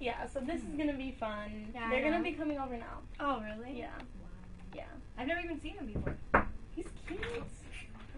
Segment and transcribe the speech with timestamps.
[0.00, 1.68] Yeah, so this is gonna be fun.
[1.74, 2.98] Yeah, They're gonna be coming over now.
[3.20, 3.78] Oh, really?
[3.78, 3.88] Yeah,
[4.74, 4.84] yeah.
[5.18, 6.16] I've never even seen him before.
[6.76, 7.20] He's cute.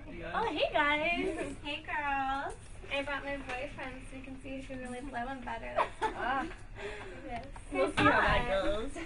[0.05, 0.25] Hey.
[0.35, 1.57] Oh, hey guys.
[1.65, 2.55] hey, girls.
[2.95, 5.75] I brought my boyfriend so you can see if you really blow him better.
[6.03, 6.45] Ah.
[7.27, 7.47] Yes.
[7.73, 8.65] We'll Who's see how that that?
[8.65, 8.91] goes.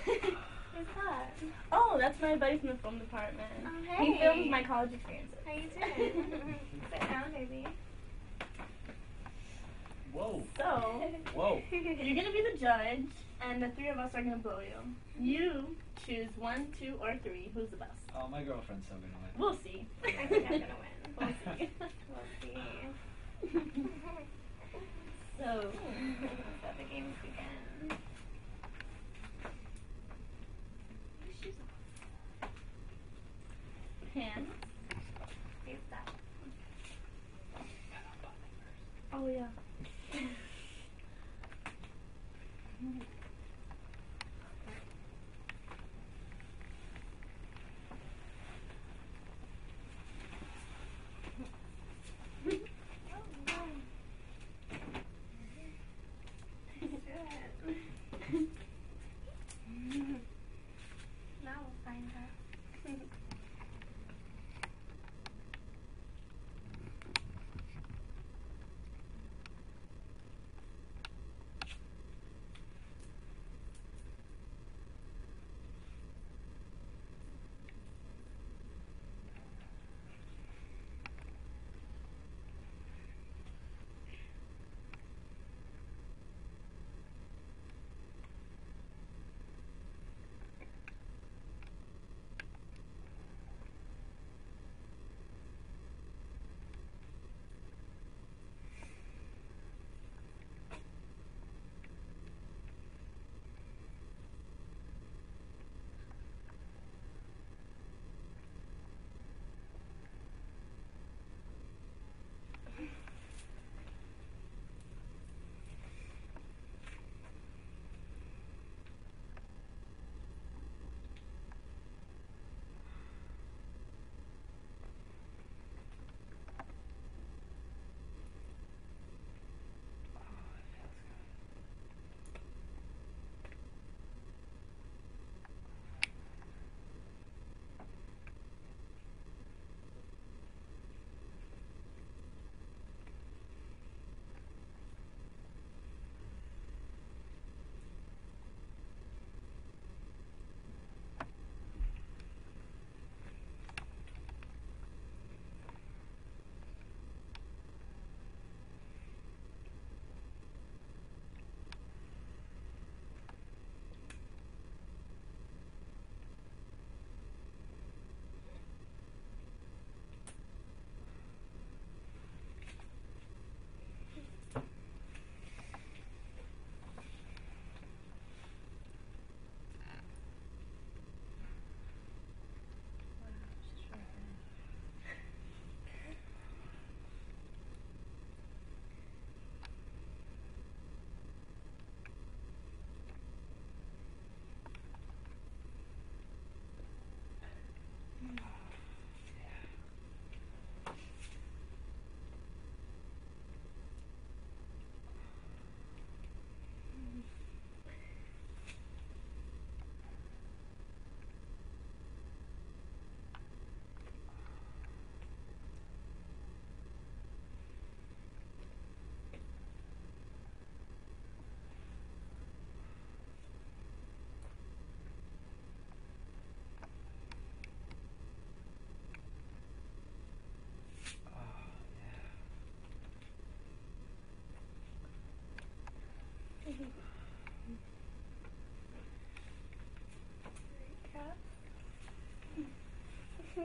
[0.75, 1.31] Who's that?
[1.71, 3.47] oh, that's my buddy from the film department.
[3.67, 4.21] Oh, He hey.
[4.21, 5.39] films my college experiences.
[5.47, 5.69] How you
[6.11, 6.59] doing?
[6.91, 7.67] Sit down, baby.
[10.15, 10.43] Whoa.
[10.57, 11.03] So,
[11.35, 11.61] Whoa.
[11.73, 11.83] you're
[12.15, 13.05] gonna be the judge,
[13.43, 14.77] and the three of us are gonna blow you.
[14.77, 15.25] Mm-hmm.
[15.25, 17.51] You choose one, two, or three.
[17.53, 17.91] Who's the best?
[18.17, 19.31] Oh, my girlfriend's still gonna win.
[19.37, 19.87] We'll see.
[20.05, 21.15] I think I'm gonna win.
[21.19, 21.71] We'll see.
[22.09, 23.89] We'll see.
[25.39, 27.99] so, so the games begin.
[34.15, 34.49] hands.
[35.67, 36.09] Face that.
[39.13, 39.64] Oh yeah.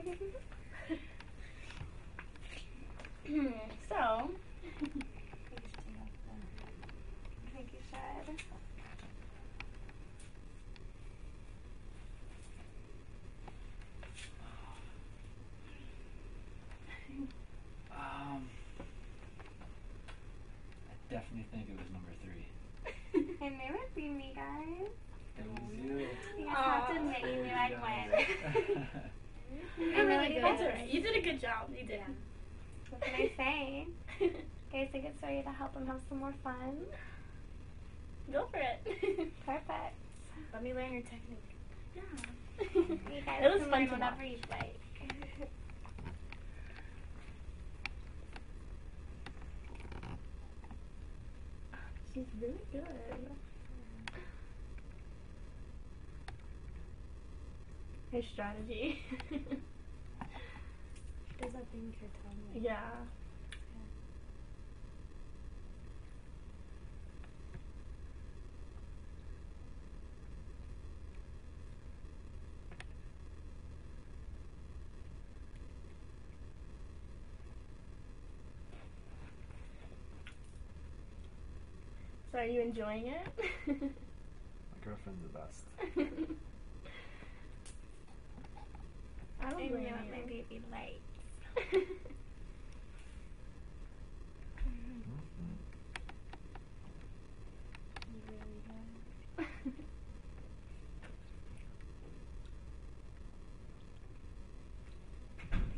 [0.00, 0.12] so, I
[7.52, 8.40] think you should.
[17.92, 18.48] Um,
[20.88, 22.46] I definitely think it was number three.
[23.42, 24.88] I knew it'd be me, guys.
[25.38, 26.08] It was you.
[26.38, 29.00] You guys have to admit you knew I'd win.
[30.12, 30.44] I'm really really good.
[30.44, 30.88] That's alright.
[30.88, 31.68] You did a good job.
[31.78, 32.00] You did.
[32.90, 33.86] What can I say?
[34.72, 36.76] Guys, think it's ready to help them have some more fun?
[38.32, 39.32] Go for it.
[39.46, 39.94] Perfect.
[40.52, 41.42] Let me learn your technique.
[41.96, 42.02] yeah.
[42.60, 44.30] You guys it was can fun learn to whatever watch.
[44.30, 44.76] you'd like.
[52.14, 52.82] She's really good.
[58.12, 59.02] Her strategy.
[61.40, 62.36] Does that thing with her tongue?
[62.54, 62.90] like- yeah.
[82.32, 83.26] So are you enjoying it?
[83.66, 83.74] My
[84.84, 85.64] girlfriend's the best.
[89.42, 90.26] I don't I blame know what my you.
[90.26, 91.09] baby likes.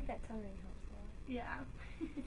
[0.07, 1.09] That ring helps a lot.
[1.27, 1.59] yeah.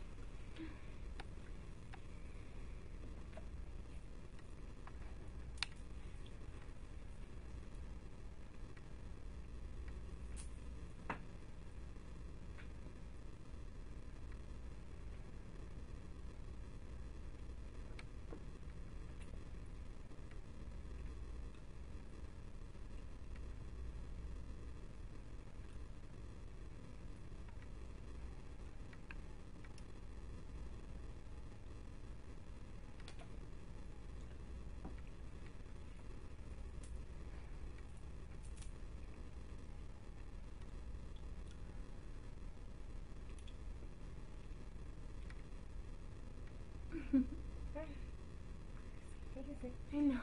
[49.33, 49.54] What is it?
[49.93, 50.19] I know.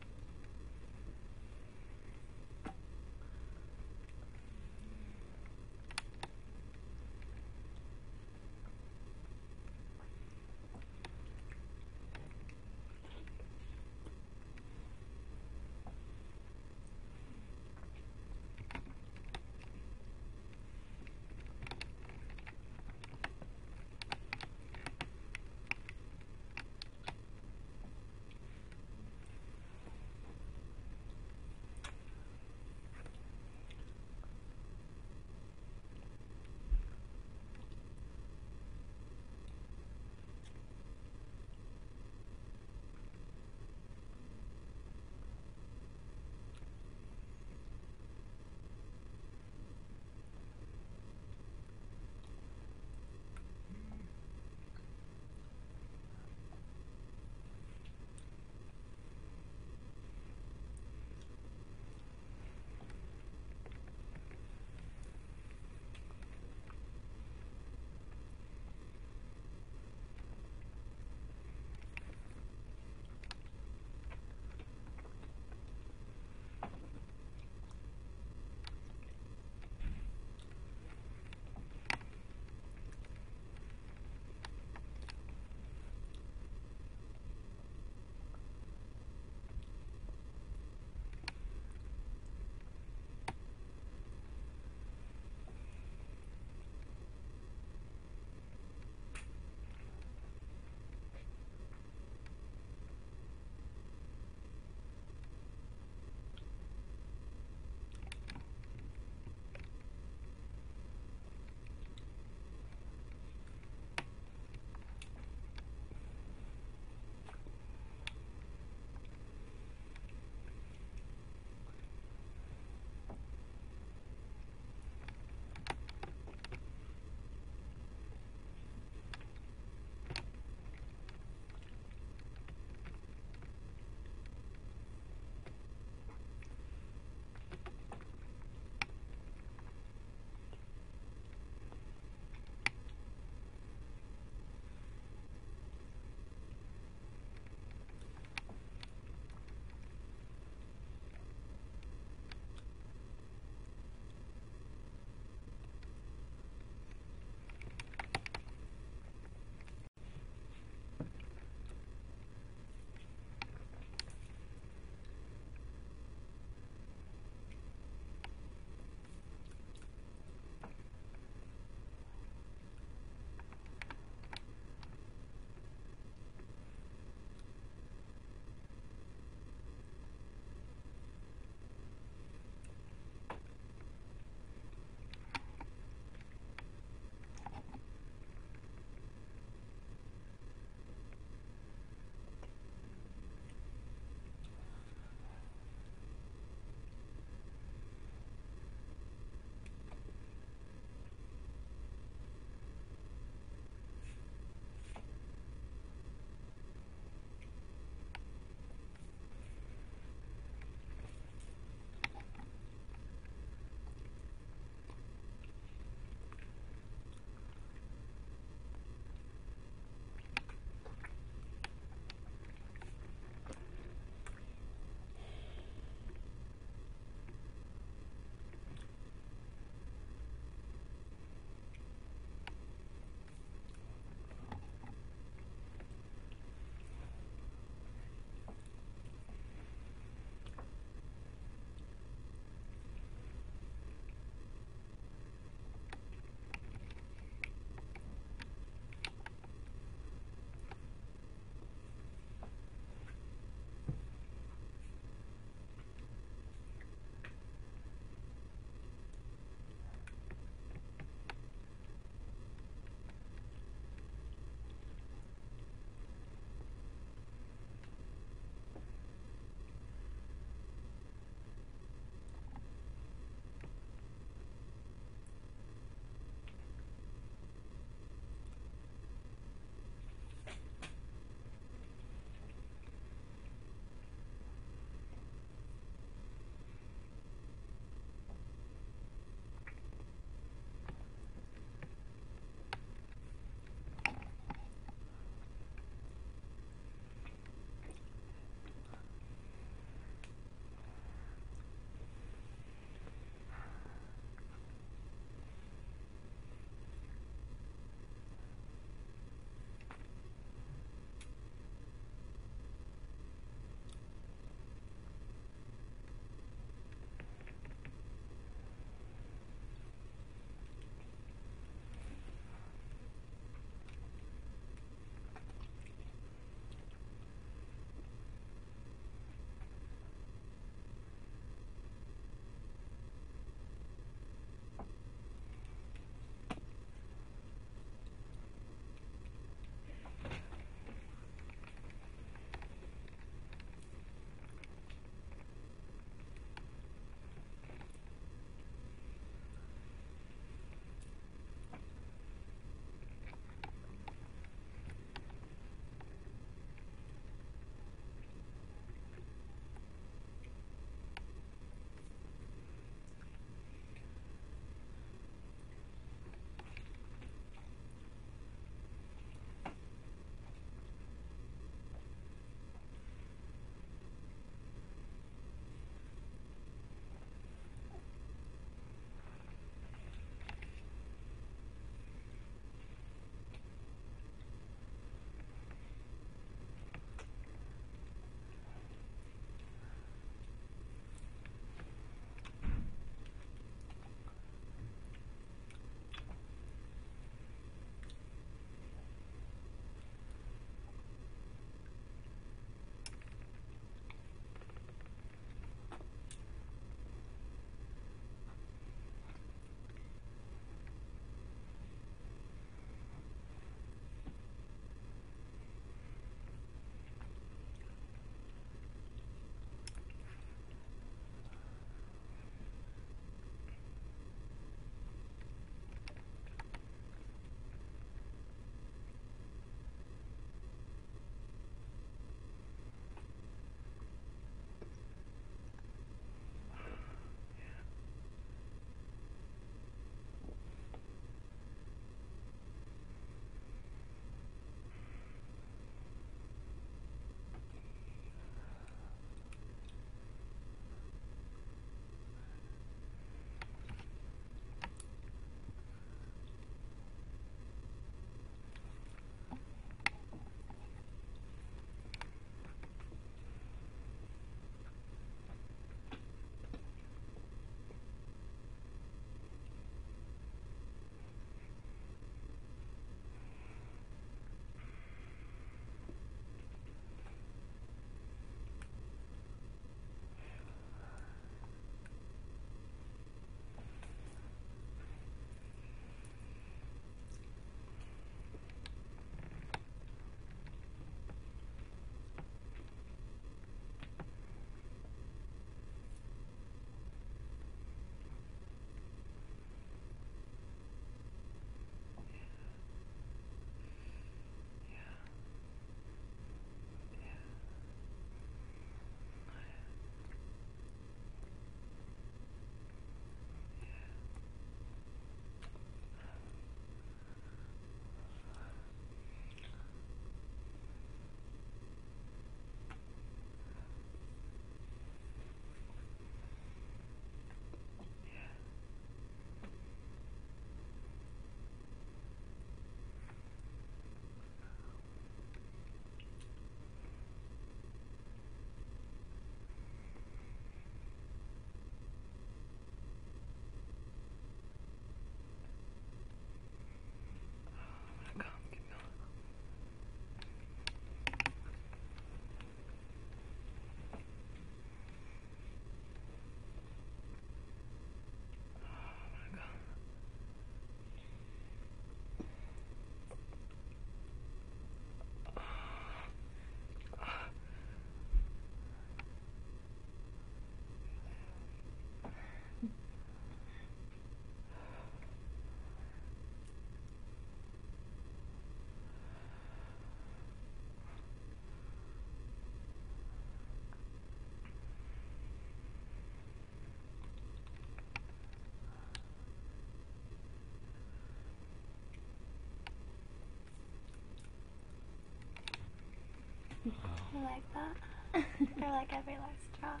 [596.84, 598.44] I like that.
[598.82, 600.00] I like every last drop.